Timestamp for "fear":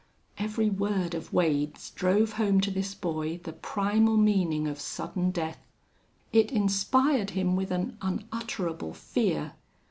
8.95-9.53